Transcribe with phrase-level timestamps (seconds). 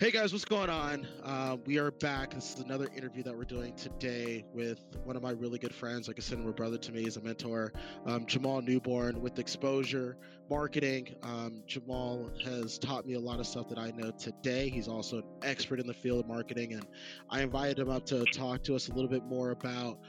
[0.00, 1.06] Hey guys, what's going on?
[1.22, 2.34] Uh, we are back.
[2.34, 6.08] This is another interview that we're doing today with one of my really good friends.
[6.08, 7.72] Like said, my brother to me, he's a mentor,
[8.04, 10.16] um, Jamal Newborn with Exposyour
[10.50, 11.14] Marketing.
[11.22, 14.68] Um, Jamal has taught me a lot of stuff that I know today.
[14.68, 16.84] He's also an expert in the field of marketing, and
[17.30, 20.00] I invited him up to talk to us a little bit more about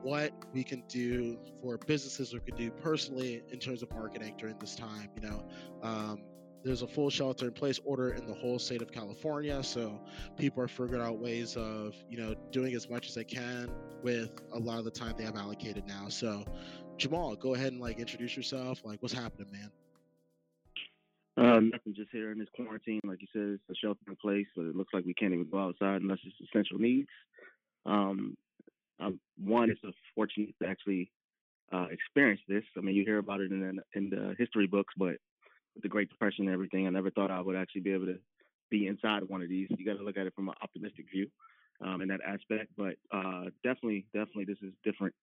[0.00, 4.56] what we can do for businesses we can do personally in terms of marketing during
[4.58, 5.10] this time.
[5.14, 5.44] You know,
[5.82, 6.22] um,
[6.66, 9.62] there's a full shelter in place order in the whole state of California.
[9.62, 10.00] So
[10.36, 13.70] people are figuring out ways of, you know, doing as much as they can
[14.02, 16.08] with a lot of the time they have allocated now.
[16.08, 16.44] So
[16.96, 18.80] Jamal, go ahead and like introduce yourself.
[18.84, 19.70] Like what's happening, man?
[21.38, 23.00] Um, nothing just here in this quarantine.
[23.04, 25.48] Like you said, it's a shelter in place, but it looks like we can't even
[25.48, 27.08] go outside unless it's essential needs.
[27.84, 28.36] Um,
[29.38, 31.12] one, it's a fortunate to actually
[31.72, 32.64] uh, experience this.
[32.76, 35.16] I mean, you hear about it in in the history books, but
[35.76, 38.18] with the Great Depression and everything, I never thought I would actually be able to
[38.70, 39.68] be inside one of these.
[39.70, 41.28] You got to look at it from an optimistic view
[41.84, 42.72] um, in that aspect.
[42.76, 45.14] But uh, definitely, definitely, this is different.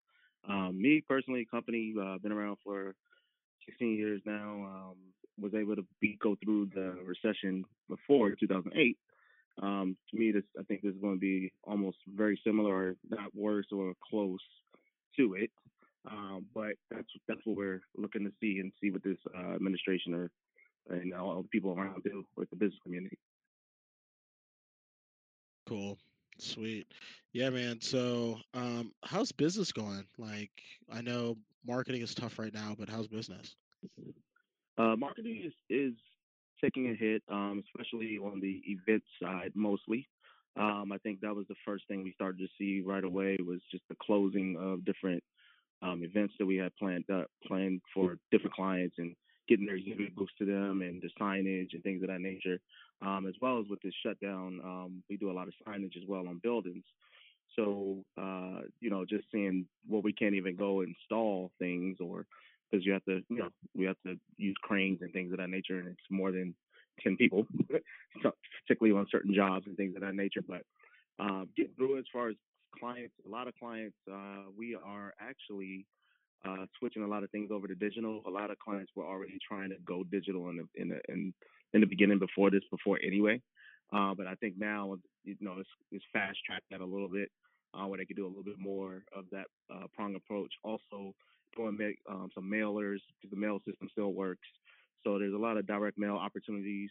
[0.47, 2.95] Um, me personally, company uh, been around for
[3.65, 4.91] 16 years now.
[4.91, 4.95] Um,
[5.41, 8.97] was able to be go through the recession before 2008.
[9.61, 12.95] Um, to me, this I think this is going to be almost very similar, or
[13.09, 14.39] not worse or close
[15.17, 15.49] to it.
[16.09, 20.13] Um, but that's that's what we're looking to see and see what this uh, administration
[20.13, 20.29] or
[20.89, 23.17] and all the people around do with the business community.
[25.67, 25.97] Cool.
[26.39, 26.87] Sweet.
[27.31, 27.79] Yeah, man.
[27.79, 30.05] So, um, how's business going?
[30.17, 30.51] Like,
[30.91, 33.55] I know marketing is tough right now, but how's business?
[34.77, 35.93] Uh, marketing is, is
[36.61, 40.07] taking a hit, um, especially on the event side mostly.
[40.55, 43.59] Um, I think that was the first thing we started to see right away was
[43.71, 45.23] just the closing of different
[45.81, 49.15] um, events that we had planned up, planned for different clients and
[49.47, 52.59] getting their exhibit books to them and the signage and things of that nature.
[53.02, 56.08] Um, as well as with this shutdown, um, we do a lot of signage as
[56.08, 56.83] well on buildings.
[57.55, 62.25] So, uh, you know, just seeing where we can't even go install things or
[62.72, 65.50] because you have to, you know, we have to use cranes and things of that
[65.50, 66.56] nature, and it's more than
[67.03, 67.46] 10 people,
[68.67, 70.41] particularly on certain jobs and things of that nature.
[70.47, 70.63] But
[71.19, 72.35] uh, getting through as far as
[72.79, 75.85] clients, a lot of clients, uh, we are actually
[76.47, 78.21] uh, switching a lot of things over to digital.
[78.27, 81.33] A lot of clients were already trying to go digital in the in the in,
[81.73, 83.41] in the beginning before this, before anyway.
[83.93, 87.29] Uh, but I think now, you know, it's, it's fast tracked that a little bit,
[87.73, 90.51] uh, where they could do a little bit more of that uh, prong approach.
[90.63, 91.13] Also,
[91.55, 94.47] doing um, some mailers because the mail system still works.
[95.03, 96.89] So there's a lot of direct mail opportunities.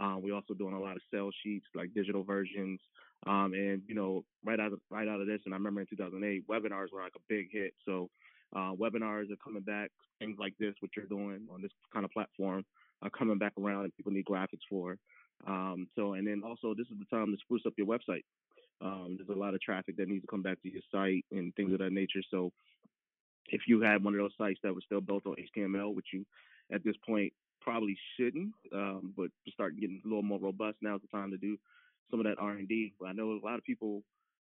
[0.00, 2.80] Uh, we're also doing a lot of sales sheets, like digital versions.
[3.26, 5.86] Um, and you know, right out of right out of this, and I remember in
[5.90, 7.74] 2008, webinars were like a big hit.
[7.84, 8.08] So
[8.54, 9.90] uh, webinars are coming back.
[10.18, 12.64] Things like this, what you're doing on this kind of platform,
[13.02, 14.96] are coming back around, and people need graphics for.
[15.46, 18.24] Um, so, and then also, this is the time to spruce up your website.
[18.82, 21.54] Um, there's a lot of traffic that needs to come back to your site and
[21.54, 22.22] things of that nature.
[22.30, 22.52] So,
[23.48, 26.24] if you had one of those sites that was still built on HTML, which you
[26.72, 31.08] at this point probably shouldn't, um, but start getting a little more robust, now's the
[31.08, 31.56] time to do
[32.10, 32.92] some of that R and D.
[32.98, 34.02] But I know a lot of people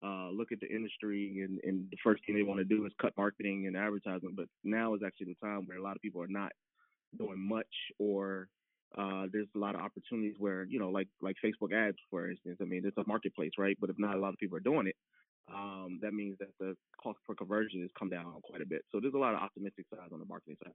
[0.04, 2.92] uh, look at the industry and, and the first thing they want to do is
[3.02, 4.36] cut marketing and advertisement.
[4.36, 6.52] But now is actually the time where a lot of people are not
[7.18, 7.66] doing much
[7.98, 8.48] or
[8.98, 12.58] uh, there's a lot of opportunities where, you know, like like Facebook ads, for instance.
[12.62, 13.78] I mean, it's a marketplace, right?
[13.80, 14.96] But if not a lot of people are doing it,
[15.54, 18.84] um, that means that the cost per conversion has come down quite a bit.
[18.92, 20.74] So there's a lot of optimistic side on the marketing side.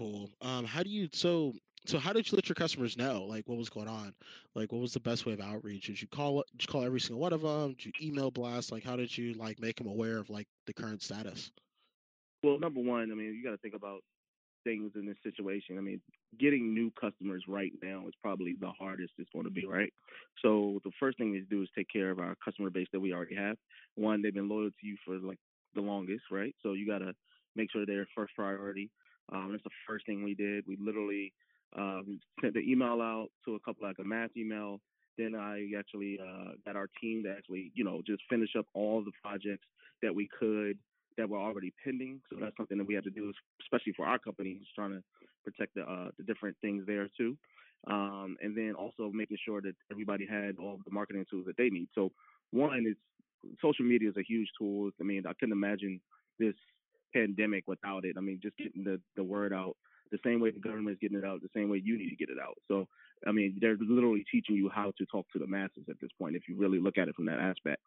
[0.00, 0.30] Cool.
[0.40, 1.52] Um, how do you so
[1.84, 4.14] so how did you let your customers know like what was going on?
[4.54, 5.88] Like what was the best way of outreach?
[5.88, 7.74] Did you call did you call every single one of them?
[7.74, 8.72] Did you email blast?
[8.72, 11.50] Like how did you like make them aware of like the current status?
[12.42, 14.00] Well, number one, I mean, you got to think about
[14.64, 15.76] things in this situation.
[15.76, 16.00] I mean,
[16.38, 19.92] getting new customers right now is probably the hardest it's going to be, right?
[20.40, 23.12] So the first thing we do is take care of our customer base that we
[23.12, 23.56] already have.
[23.96, 25.38] One, they've been loyal to you for like
[25.74, 26.54] the longest, right?
[26.62, 27.12] So you got to
[27.54, 28.90] make sure they're first priority.
[29.32, 30.64] Um, that's the first thing we did.
[30.66, 31.32] We literally
[31.76, 34.80] um, sent the email out to a couple like a mass email.
[35.18, 39.02] Then I actually uh, got our team to actually, you know, just finish up all
[39.04, 39.66] the projects
[40.02, 40.78] that we could
[41.16, 42.20] that were already pending.
[42.30, 45.02] So that's something that we had to do, especially for our company, is trying to
[45.44, 47.36] protect the uh, the different things there too.
[47.86, 51.70] Um, and then also making sure that everybody had all the marketing tools that they
[51.70, 51.88] need.
[51.94, 52.12] So
[52.50, 52.96] one is
[53.62, 54.90] social media is a huge tool.
[55.00, 56.00] I mean, I couldn't imagine
[56.38, 56.54] this
[57.12, 58.16] pandemic without it.
[58.16, 59.76] I mean, just getting the, the word out
[60.10, 62.16] the same way the government is getting it out, the same way you need to
[62.16, 62.58] get it out.
[62.68, 62.86] So,
[63.26, 66.36] I mean, they're literally teaching you how to talk to the masses at this point,
[66.36, 67.80] if you really look at it from that aspect.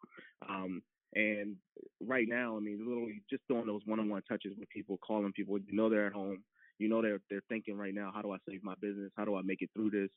[0.48, 0.82] Um,
[1.14, 1.56] and
[2.00, 5.76] right now, I mean, literally just doing those one-on-one touches with people, calling people, you
[5.76, 6.42] know they're at home,
[6.78, 9.12] You know they're they're thinking right now, how do I save my business?
[9.16, 10.10] How do I make it through this?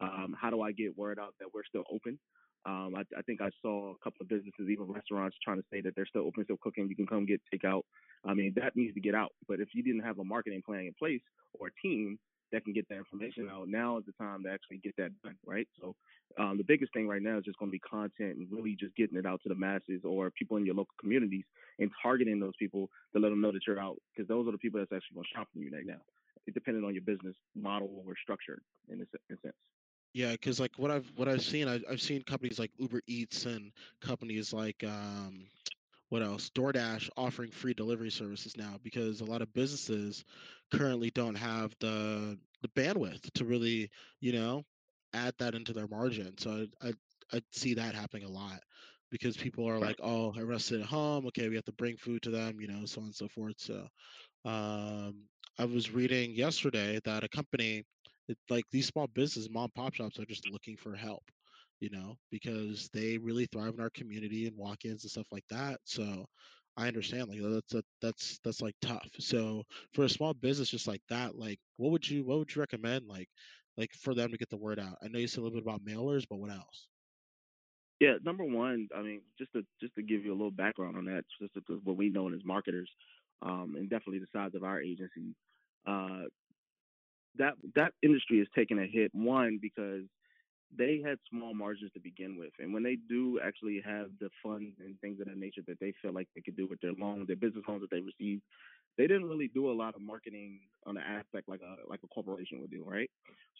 [0.00, 2.18] Um, how do I get word out that we're still open?
[2.66, 5.80] Um, I, I, think I saw a couple of businesses, even restaurants, trying to say
[5.82, 6.88] that they're still open, still cooking.
[6.88, 7.82] You can come get takeout.
[8.24, 9.32] I mean, that needs to get out.
[9.46, 11.20] But if you didn't have a marketing plan in place
[11.58, 12.18] or a team
[12.52, 15.36] that can get that information out, now is the time to actually get that done,
[15.44, 15.68] right?
[15.80, 15.94] So
[16.38, 18.96] um, the biggest thing right now is just going to be content and really just
[18.96, 21.44] getting it out to the masses or people in your local communities
[21.78, 24.58] and targeting those people to let them know that you're out because those are the
[24.58, 26.00] people that's actually going to shop from you right now,
[26.46, 29.54] It depending on your business model or structure in a, in a sense.
[30.14, 33.46] Yeah, because like what I've what I've seen, I've, I've seen companies like Uber Eats
[33.46, 35.48] and companies like um,
[36.10, 36.50] what else?
[36.50, 40.24] DoorDash offering free delivery services now because a lot of businesses
[40.72, 43.90] currently don't have the the bandwidth to really,
[44.20, 44.64] you know,
[45.14, 46.38] add that into their margin.
[46.38, 46.94] So I I,
[47.38, 48.62] I see that happening a lot
[49.10, 51.26] because people are like, oh, I rested at home.
[51.28, 53.56] Okay, we have to bring food to them, you know, so on and so forth.
[53.58, 53.88] So
[54.44, 55.28] um,
[55.58, 57.84] I was reading yesterday that a company
[58.28, 61.24] it, like these small businesses, mom pop shops are just looking for help,
[61.80, 65.80] you know, because they really thrive in our community and walk-ins and stuff like that.
[65.84, 66.26] So
[66.76, 69.08] I understand like that's a, that's that's like tough.
[69.20, 72.60] So for a small business just like that, like what would you what would you
[72.60, 73.28] recommend like
[73.76, 74.98] like for them to get the word out?
[75.02, 76.88] I know you said a little bit about mailers, but what else?
[78.00, 81.04] Yeah, number one, I mean, just to just to give you a little background on
[81.06, 82.90] that, just because what we know as marketers,
[83.40, 85.36] um, and definitely the size of our agency,
[85.86, 86.24] uh,
[87.38, 89.10] that that industry is taking a hit.
[89.14, 90.04] One because
[90.76, 94.74] they had small margins to begin with, and when they do actually have the funds
[94.80, 97.26] and things of that nature that they feel like they could do with their loans,
[97.26, 98.42] their business loans that they received,
[98.96, 102.08] they didn't really do a lot of marketing on the aspect like a like a
[102.08, 103.10] corporation would do, right?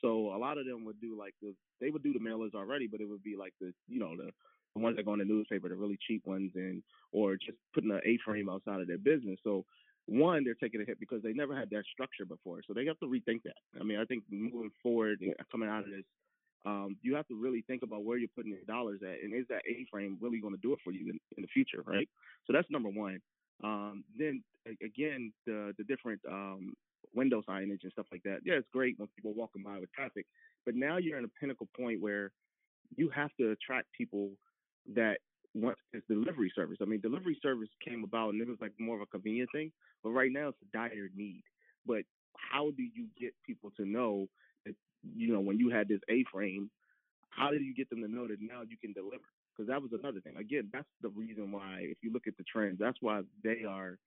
[0.01, 2.87] So a lot of them would do like the they would do the mailers already,
[2.87, 4.31] but it would be like the you know the
[4.75, 6.83] the ones that go in the newspaper, the really cheap ones, and
[7.13, 9.39] or just putting an A-frame outside of their business.
[9.45, 9.65] So
[10.07, 12.61] one, they're taking a hit because they never had that structure before.
[12.67, 13.57] So they have to rethink that.
[13.81, 15.21] I mean, I think moving forward,
[15.51, 16.05] coming out of this,
[16.67, 19.47] um, you have to really think about where you're putting your dollars at, and is
[19.49, 22.09] that A-frame really going to do it for you in, in, the future, right?
[22.47, 23.21] So that's number one.
[23.63, 24.43] Um, then
[24.83, 26.75] again, the the different um,
[27.15, 28.39] window signage and stuff like that.
[28.45, 30.27] Yeah, it's great when people walking by with traffic,
[30.65, 32.33] but now you're in a pinnacle point where
[32.97, 34.31] you have to attract people
[34.95, 35.19] that
[35.55, 36.79] want this delivery service.
[36.81, 39.73] I mean, delivery service came about and it was like more of a convenient thing,
[40.03, 41.43] but right now it's a dire need.
[41.87, 42.03] But
[42.37, 44.29] how do you get people to know
[44.67, 44.75] that
[45.17, 46.71] you know when you had this A-frame?
[47.31, 49.25] How did you get them to know that now you can deliver?
[49.57, 50.37] Because that was another thing.
[50.37, 53.99] Again, that's the reason why if you look at the trends, that's why they are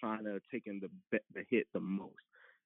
[0.00, 2.14] kind of taking the the hit the most.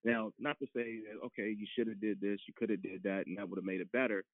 [0.05, 3.03] Now, not to say that okay, you should have did this, you could have did
[3.05, 4.25] that, and that would have made it better,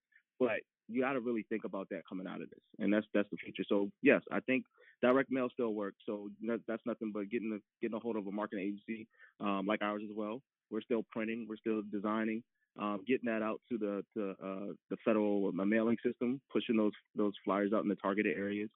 [0.47, 3.31] but you got to really think about that coming out of this, and that's that's
[3.31, 3.65] the future.
[3.69, 4.65] So yes, I think
[5.01, 5.99] direct mail still works.
[6.07, 6.29] So
[6.67, 9.07] that's nothing but getting getting a hold of a marketing agency
[9.41, 10.41] um, like ours as well.
[10.71, 12.43] We're still printing, we're still designing,
[12.81, 16.93] um, getting that out to the to uh, the federal uh, mailing system, pushing those
[17.15, 18.71] those flyers out in the targeted areas.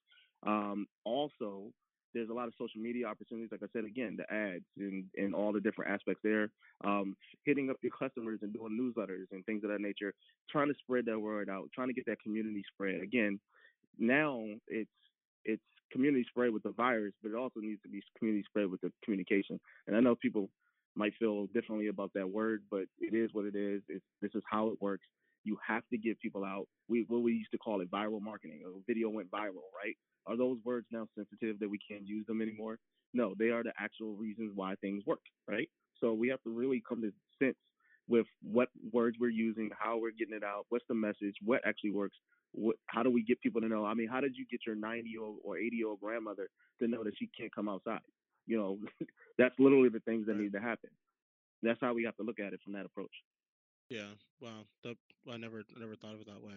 [0.46, 1.70] Um, also,
[2.16, 3.50] there's a lot of social media opportunities.
[3.52, 6.48] Like I said again, the ads and and all the different aspects there.
[6.82, 7.14] Um,
[7.44, 10.14] hitting up your customers and doing newsletters and things of that nature.
[10.50, 11.68] Trying to spread that word out.
[11.74, 13.02] Trying to get that community spread.
[13.02, 13.38] Again,
[13.98, 14.90] now it's
[15.44, 18.80] it's community spread with the virus, but it also needs to be community spread with
[18.80, 19.60] the communication.
[19.86, 20.48] And I know people
[20.94, 23.82] might feel differently about that word, but it is what it is.
[23.88, 25.04] It's, this is how it works.
[25.46, 26.66] You have to get people out.
[26.88, 28.62] We what we used to call it viral marketing.
[28.66, 29.96] A video went viral, right?
[30.26, 32.78] Are those words now sensitive that we can't use them anymore?
[33.14, 35.68] No, they are the actual reasons why things work, right?
[36.00, 37.56] So we have to really come to sense
[38.08, 41.90] with what words we're using, how we're getting it out, what's the message, what actually
[41.90, 42.16] works,
[42.52, 43.84] what, how do we get people to know?
[43.84, 46.48] I mean, how did you get your 90 year old or 80 year old grandmother
[46.80, 48.00] to know that she can't come outside?
[48.46, 48.78] You know,
[49.38, 50.90] that's literally the things that need to happen.
[51.62, 53.10] That's how we have to look at it from that approach.
[53.88, 54.08] Yeah,
[54.40, 54.64] wow.
[54.82, 54.96] That
[55.30, 56.54] I never I never thought of it that way.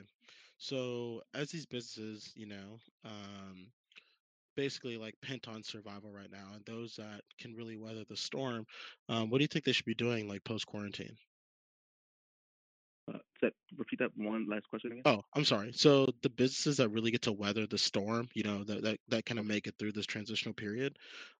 [0.57, 3.67] So as these businesses, you know, um,
[4.55, 8.65] basically like pent on survival right now, and those that can really weather the storm,
[9.09, 11.15] um, what do you think they should be doing like post quarantine?
[13.11, 15.03] Uh, that, repeat that one last question again.
[15.05, 15.71] Oh, I'm sorry.
[15.73, 19.25] So the businesses that really get to weather the storm, you know, that that, that
[19.25, 20.97] kind of make it through this transitional period,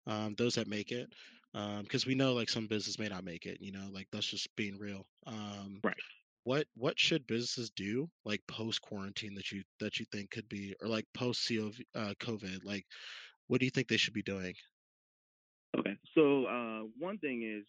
[0.07, 1.13] um, those that make it,
[1.53, 4.55] because we know like some business may not make it, you know, like that's just
[4.55, 5.05] being real.
[5.25, 5.95] Um, Right.
[6.43, 10.75] what what should businesses do like post quarantine that you that you think could be
[10.81, 12.63] or like post CO uh, COVID?
[12.63, 12.85] Like,
[13.47, 14.53] what do you think they should be doing?
[15.77, 15.97] Okay.
[16.15, 17.65] So uh, one thing is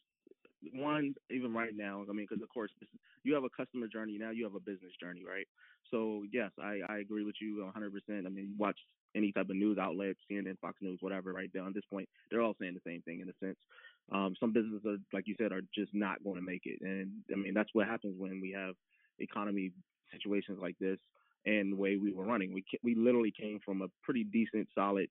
[0.72, 2.04] one even right now.
[2.08, 2.88] I mean, because of course this,
[3.24, 5.46] you have a customer journey now, you have a business journey, right?
[5.90, 7.92] So yes, I, I agree with you 100.
[7.92, 8.78] percent I mean, you watch
[9.14, 11.50] any type of news outlet, CNN, Fox News, whatever, right?
[11.54, 13.58] Now at this point, they're all saying the same thing in a sense.
[14.12, 17.10] Um, some businesses, are, like you said, are just not going to make it, and
[17.32, 18.74] I mean that's what happens when we have
[19.18, 19.72] economy
[20.12, 20.98] situations like this
[21.46, 22.52] and the way we were running.
[22.52, 25.08] We we literally came from a pretty decent, solid,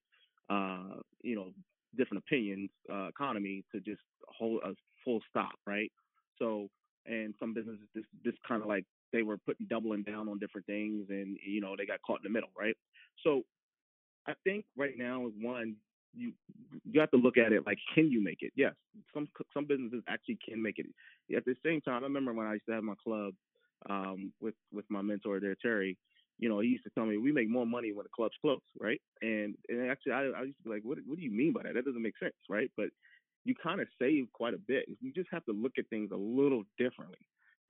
[0.49, 1.51] uh, you know,
[1.97, 5.91] different opinions uh, economy to just hold a full stop, right?
[6.37, 6.69] So,
[7.05, 7.87] and some businesses
[8.23, 11.75] just kind of like they were putting doubling down on different things, and you know
[11.77, 12.75] they got caught in the middle, right?
[13.23, 13.43] So,
[14.29, 15.75] I think right now is one
[16.13, 16.33] you
[16.85, 18.51] you have to look at it like can you make it?
[18.55, 18.73] Yes,
[19.13, 20.87] some some businesses actually can make it.
[21.35, 23.33] At the same time, I remember when I used to have my club
[23.89, 25.97] um, with with my mentor there, Terry
[26.39, 28.63] you know, he used to tell me we make more money when the club's closed,
[28.79, 29.01] right?
[29.21, 31.63] And and actually, I, I used to be like, what what do you mean by
[31.63, 31.73] that?
[31.73, 32.71] That doesn't make sense, right?
[32.77, 32.87] But
[33.43, 34.85] you kind of save quite a bit.
[35.01, 37.19] You just have to look at things a little differently,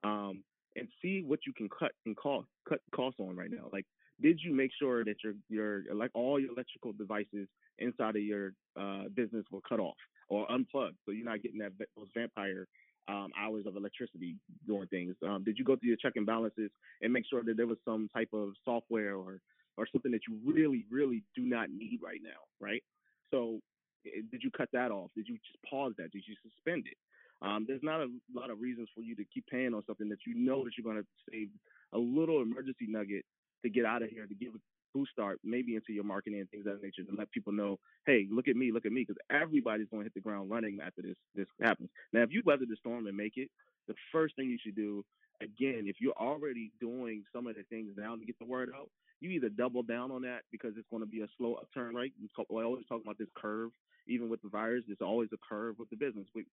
[0.03, 0.43] um,
[0.75, 3.69] and see what you can cut and cost cut costs on right now.
[3.73, 3.85] Like,
[4.21, 7.47] did you make sure that your your like all your electrical devices
[7.77, 9.95] inside of your uh, business were cut off
[10.29, 12.67] or unplugged, so you're not getting that those vampire
[13.09, 14.35] um, hours of electricity
[14.67, 15.15] doing things?
[15.25, 16.69] Um, did you go through your check and balances
[17.01, 19.39] and make sure that there was some type of software or
[19.77, 22.83] or something that you really, really do not need right now, right?
[23.31, 23.59] So,
[24.03, 25.09] did you cut that off?
[25.15, 26.11] Did you just pause that?
[26.11, 26.97] Did you suspend it?
[27.41, 30.19] Um, there's not a lot of reasons for you to keep paying on something that
[30.27, 31.47] you know that you're going to save
[31.93, 33.23] a little emergency nugget
[33.63, 34.59] to get out of here to give a
[34.93, 37.77] boost start maybe into your marketing and things of that nature to let people know,
[38.05, 40.79] hey, look at me, look at me, because everybody's going to hit the ground running
[40.85, 41.89] after this this happens.
[42.13, 43.49] Now, if you weather the storm and make it,
[43.87, 45.03] the first thing you should do,
[45.41, 48.89] again, if you're already doing some of the things now to get the word out,
[49.21, 52.11] you either double down on that because it's going to be a slow upturn, right?
[52.21, 53.71] We, talk, we always talk about this curve.
[54.07, 56.25] Even with the virus, there's always a curve with the business.
[56.33, 56.45] We,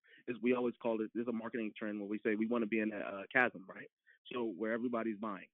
[0.43, 2.81] we always call it, there's a marketing trend where we say we want to be
[2.81, 3.89] in a, a chasm, right?
[4.33, 5.47] So where everybody's buying.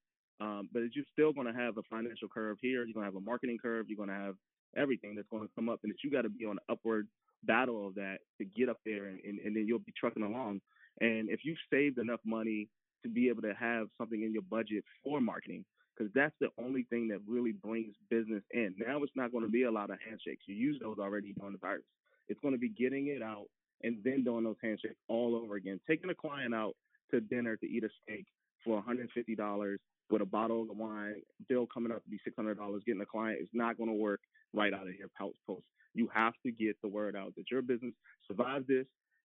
[0.43, 2.85] Um, but you're still going to have a financial curve here.
[2.85, 3.87] You're going to have a marketing curve.
[3.89, 4.35] You're going to have
[4.77, 7.07] everything that's going to come up, and that you got to be on the upward
[7.45, 10.61] battle of that to get up there, and, and, and then you'll be trucking along.
[11.01, 12.69] And if you've saved enough money
[13.05, 15.65] to be able to have something in your budget for marketing,
[15.97, 18.75] because that's the only thing that really brings business in.
[18.79, 20.45] Now it's not going to be a lot of handshakes.
[20.47, 21.85] You use those already during the virus.
[22.29, 23.47] It's going to be getting it out
[23.83, 25.79] and then doing those handshakes all over again.
[25.87, 26.75] Taking a client out
[27.11, 28.25] to dinner to eat a steak
[28.65, 29.77] for $150
[30.11, 31.15] with a bottle of wine,
[31.49, 33.95] bill coming up to be six hundred dollars, getting a client is not going to
[33.95, 34.21] work
[34.53, 35.65] right out of here post.
[35.95, 37.93] You have to get the word out that your business
[38.27, 38.87] survived this.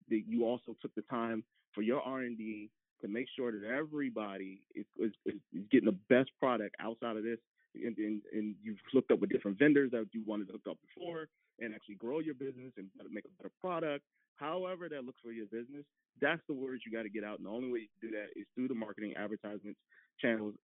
[0.09, 2.71] That you also took the time for your R and D
[3.03, 5.35] to make sure that everybody is, is, is,
[5.71, 7.39] getting the best product outside of this.
[7.75, 10.79] And, and, and, you've looked up with different vendors that you wanted to hook up
[10.95, 14.05] before and actually grow your business and make a better product.
[14.37, 15.85] However, that looks for your business,
[16.21, 17.39] that's the words you got to get out.
[17.39, 19.81] And the only way you can do that is through the marketing advertisements
[20.21, 20.55] channels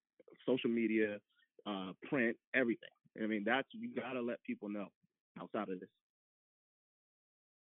[0.46, 1.18] social media,
[1.66, 2.88] uh, print, everything.
[3.22, 4.88] I mean, that's you gotta let people know
[5.40, 5.88] outside of this.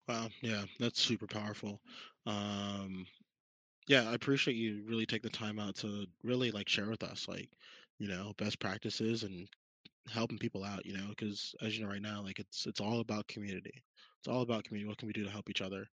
[0.08, 1.82] Wow, yeah, that's super powerful.
[2.26, 3.06] Um,
[3.88, 7.28] yeah, I appreciate you really take the time out to really like share with us,
[7.28, 7.50] like,
[8.00, 9.48] you know, best practices and
[10.12, 13.00] helping people out, you know, because as you know right now, like it's it's all
[13.00, 13.84] about community.
[14.20, 14.88] It's all about community.
[14.88, 15.86] What can we do to help each other?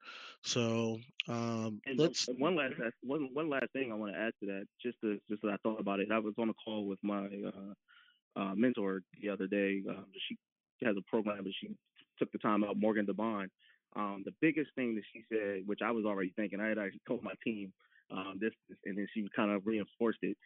[0.44, 2.28] So um, and let's.
[2.38, 5.42] One last one one last thing I want to add to that, just to, just
[5.42, 6.10] that I thought about it.
[6.12, 9.82] I was on a call with my uh, uh, mentor the other day.
[9.88, 10.38] Um, she
[10.84, 11.76] has a program, but she
[12.18, 12.78] took the time out.
[12.78, 13.50] Morgan Devon.
[13.96, 17.02] Um, the biggest thing that she said, which I was already thinking, I had actually
[17.08, 17.74] told my team
[18.12, 18.54] um, this,
[18.86, 20.38] and then she kind of reinforced it.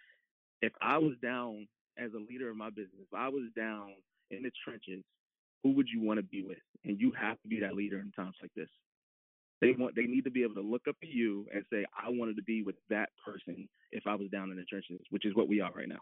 [0.62, 3.94] If I was down as a leader of my business, if I was down
[4.32, 5.04] in the trenches
[5.64, 6.58] who would you want to be with?
[6.84, 8.70] And you have to be that leader in times like this.
[9.62, 12.10] They want they need to be able to look up at you and say, I
[12.10, 15.36] wanted to be with that person if I was down in the trenches, which is
[15.36, 16.02] what we are right now.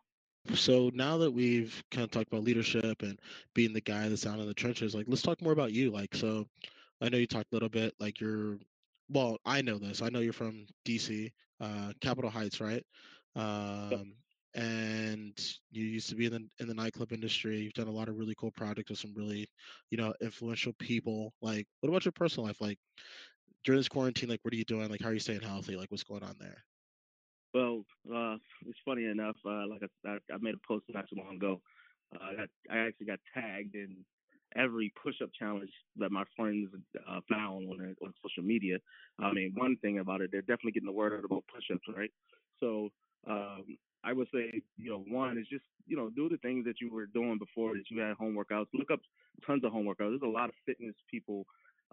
[0.56, 3.20] So now that we've kind of talked about leadership and
[3.54, 5.92] being the guy that's down in the trenches, like let's talk more about you.
[5.92, 6.48] Like so
[7.02, 8.58] I know you talked a little bit like you're
[9.10, 10.02] well, I know this.
[10.02, 12.84] I know you're from DC, uh, Capitol Heights, right?
[13.36, 14.00] Um, yep
[14.54, 15.40] and
[15.72, 17.60] you used to be in the in the nightclub industry.
[17.60, 19.48] You've done a lot of really cool projects with some really,
[19.90, 21.34] you know, influential people.
[21.42, 22.60] Like, what about your personal life?
[22.60, 22.78] Like
[23.64, 24.90] during this quarantine, like what are you doing?
[24.90, 25.76] Like how are you staying healthy?
[25.76, 26.64] Like what's going on there?
[27.54, 29.36] Well, uh, it's funny enough.
[29.46, 31.62] Uh, like I, I, made a post not too long ago.
[32.16, 33.98] Uh, I, got, I actually got tagged in
[34.56, 36.70] every push-up challenge that my friends
[37.08, 38.78] uh, found on on social media.
[39.20, 42.12] I mean, one thing about it, they're definitely getting the word out about push-ups, right?
[42.60, 42.90] So
[43.28, 46.82] um, I would say, you know, one is just, you know, do the things that
[46.82, 48.68] you were doing before that you had home workouts.
[48.74, 49.00] Look up
[49.46, 50.20] tons of home workouts.
[50.20, 51.46] There's a lot of fitness people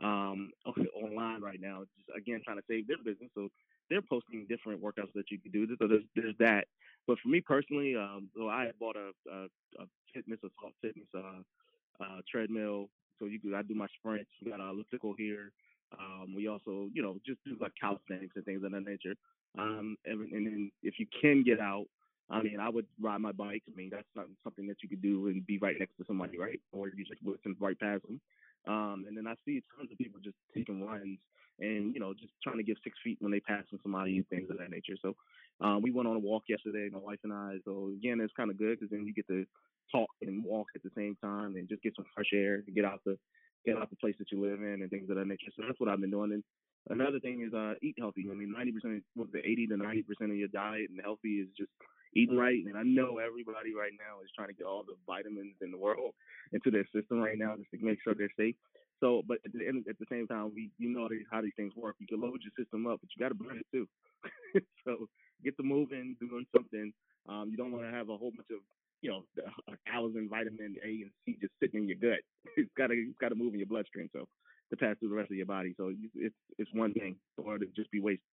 [0.02, 0.50] um,
[0.94, 3.30] online right now, just again trying to save their business.
[3.34, 3.48] So
[3.90, 5.66] they're posting different workouts that you can do.
[5.78, 6.66] So there's there's that.
[7.06, 9.44] But for me personally, um, so I bought a, a,
[9.82, 12.88] a fitness, a soft fitness uh, uh, treadmill.
[13.18, 14.30] So you could I do my sprints.
[14.44, 15.52] We got an elliptical here.
[15.98, 19.14] Um, we also, you know, just do like calisthenics and things of that nature.
[19.58, 21.86] Um, and, and then if you can get out,
[22.30, 23.62] I mean, I would ride my bike.
[23.68, 26.38] I mean, that's not something that you could do and be right next to somebody,
[26.38, 26.60] right?
[26.72, 28.20] Or you just listen right past them.
[28.66, 31.18] Um, and then I see tons of people just taking runs
[31.60, 34.50] and you know just trying to give six feet when they pass somebody and things
[34.50, 34.94] of that nature.
[35.00, 35.16] So
[35.60, 37.56] um, we went on a walk yesterday, my wife and I.
[37.64, 39.44] So again, it's kind of good because then you get to
[39.90, 42.84] talk and walk at the same time and just get some fresh air, and get
[42.84, 43.16] out the
[43.64, 45.50] get out the place that you live in and things of that nature.
[45.56, 46.32] So that's what I've been doing.
[46.32, 46.44] And
[46.90, 48.26] another thing is uh, eat healthy.
[48.30, 51.70] I mean, 90%, what's the 80 to 90% of your diet and healthy is just
[52.14, 52.62] eating right.
[52.66, 55.78] And I know everybody right now is trying to get all the vitamins in the
[55.78, 56.14] world
[56.52, 58.56] into their system right now just to make sure they're safe.
[59.00, 61.72] So, but at the end, at the same time, we you know how these things
[61.76, 61.96] work.
[62.00, 63.86] You can load your system up, but you got to burn it too.
[64.84, 65.06] so,
[65.44, 66.92] get the moving, doing something.
[67.28, 68.58] Um, you don't want to have a whole bunch of
[69.02, 69.22] you know
[69.68, 72.20] a thousand vitamin A and C just sitting in your gut.
[72.56, 74.10] It's got to it's got to move in your bloodstream.
[74.12, 74.26] So
[74.70, 75.74] to pass through the rest of your body.
[75.76, 78.24] So it's it's one thing, or to just be wasted.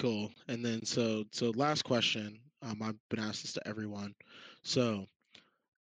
[0.00, 0.30] Cool.
[0.48, 2.38] And then so so last question.
[2.62, 4.14] Um, I've been asked this to everyone.
[4.62, 5.04] So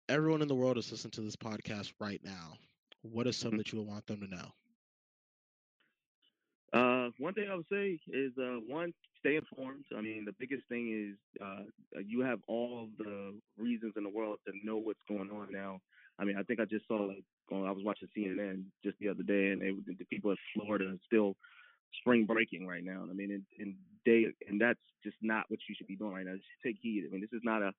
[0.09, 2.55] everyone in the world is listening to this podcast right now.
[3.03, 3.59] What is something mm-hmm.
[3.59, 4.51] that you would want them to know?
[6.73, 9.85] Uh, one thing I would say is uh, one, stay informed.
[9.97, 14.39] I mean, the biggest thing is uh, you have all the reasons in the world
[14.47, 15.81] to know what's going on now.
[16.19, 19.23] I mean, I think I just saw like I was watching CNN just the other
[19.23, 21.37] day, and they, the people in Florida still
[21.99, 23.05] spring breaking right now.
[23.09, 23.75] I mean, and, and
[24.07, 26.35] they and that's just not what you should be doing right now.
[26.35, 27.05] Just take heed.
[27.07, 27.73] I mean, this is not a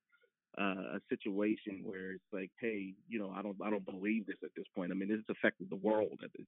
[0.58, 4.36] uh, a situation where it's like, hey, you know, I don't, I don't believe this
[4.44, 4.92] at this point.
[4.92, 6.46] I mean, this has affected the world at this,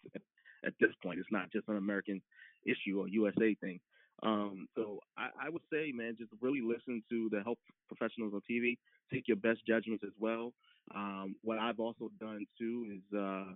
[0.64, 1.18] at this point.
[1.18, 2.20] It's not just an American
[2.66, 3.80] issue or USA thing.
[4.22, 8.42] Um, so I, I would say, man, just really listen to the health professionals on
[8.50, 8.76] TV.
[9.12, 10.52] Take your best judgments as well.
[10.94, 13.54] Um, what I've also done too is uh,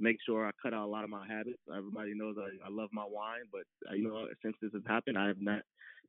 [0.00, 1.58] make sure I cut out a lot of my habits.
[1.74, 5.18] Everybody knows I, I love my wine, but uh, you know, since this has happened,
[5.18, 5.62] I have not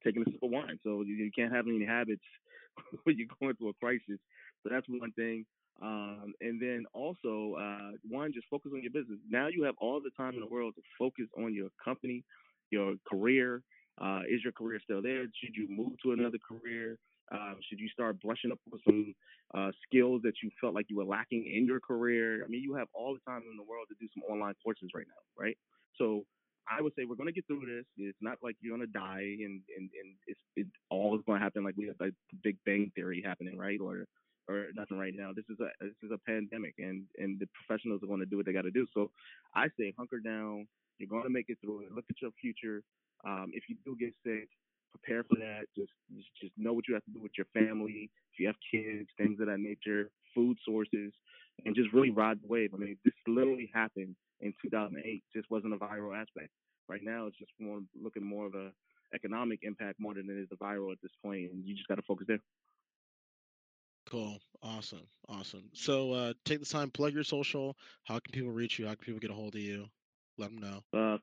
[0.04, 0.80] taken a sip of wine.
[0.84, 2.24] So you, you can't have any habits
[3.04, 4.20] when you're going through a crisis.
[4.64, 5.46] So that's one thing.
[5.82, 9.20] Um, and then also, uh, one, just focus on your business.
[9.30, 12.24] Now you have all the time in the world to focus on your company,
[12.70, 13.64] your career.
[14.00, 15.24] Uh, is your career still there?
[15.44, 16.98] Should you move to another career?
[17.34, 19.16] Uh, should you start brushing up on some
[19.56, 22.44] uh, skills that you felt like you were lacking in your career?
[22.44, 24.90] I mean, you have all the time in the world to do some online courses
[24.94, 25.58] right now, right?
[25.98, 26.26] So
[26.70, 27.86] I would say we're going to get through this.
[27.98, 31.40] It's not like you're going to die and, and, and it's it all is going
[31.40, 32.12] to happen like we have the
[32.44, 33.80] Big Bang Theory happening, right?
[33.82, 34.06] Or
[34.48, 35.32] or nothing right now.
[35.36, 38.38] This is a this is a pandemic, and and the professionals are going to do
[38.38, 38.86] what they got to do.
[38.94, 39.12] So
[39.56, 40.68] I say hunker down.
[40.98, 41.92] You're going to make it through it.
[41.94, 42.84] Look at your future.
[43.26, 44.50] Um, if you do get sick,
[44.92, 45.66] prepare for that.
[45.76, 45.92] Just,
[46.42, 48.10] just know what you have to do with your family.
[48.34, 51.12] If you have kids, things of that nature, food sources,
[51.66, 52.72] and just really ride the wave.
[52.74, 55.24] I mean, this literally happened in 2008.
[55.36, 56.50] Just wasn't a viral aspect.
[56.88, 58.72] Right now, it's just more looking more of a
[59.14, 61.96] economic impact more than it is a viral at this point, and you just got
[61.96, 62.40] to focus there.
[64.10, 64.40] Cool.
[64.64, 65.08] Awesome.
[65.30, 65.70] Awesome.
[65.74, 67.78] So uh, take the time, plug your social.
[68.04, 68.86] How can people reach you?
[68.86, 69.86] How can people get a hold of you?
[70.38, 70.82] Let them know.
[70.94, 71.18] Uh,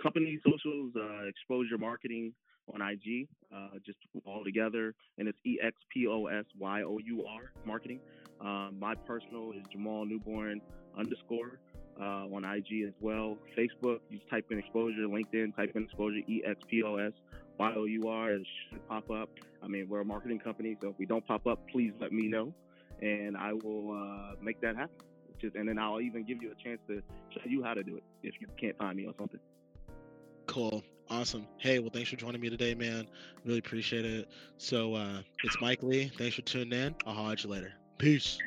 [0.00, 2.32] company socials, uh, Exposyour marketing
[2.74, 6.98] on IG, uh, just all together, and it's E X P O S Y O
[6.98, 8.00] U R marketing.
[8.40, 10.60] Uh, my personal is Jamal Newborn
[10.98, 11.58] underscore
[12.00, 13.36] uh, on IG as well.
[13.56, 15.06] Facebook, you type in Exposyour.
[15.06, 16.28] LinkedIn, type in Exposyour.
[16.28, 17.12] E X P O S
[17.58, 18.32] Y O U R.
[18.32, 19.28] It should pop up.
[19.62, 22.28] I mean, we're a marketing company, so if we don't pop up, please let me
[22.28, 22.54] know,
[23.02, 24.96] and I will uh, make that happen.
[25.38, 27.02] Just, and then I'll even give you a chance to
[27.32, 29.40] show you how to do it if you can't find me or something.
[30.46, 30.82] Cool.
[31.10, 31.46] Awesome.
[31.58, 33.06] Hey, well, thanks for joining me today, man.
[33.44, 34.28] Really appreciate it.
[34.58, 36.10] So, uh, it's Mike Lee.
[36.16, 36.94] Thanks for tuning in.
[37.04, 37.72] I'll you later.
[37.98, 38.38] Peace.